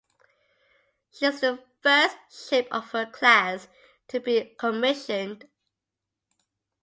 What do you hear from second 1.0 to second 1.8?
She is the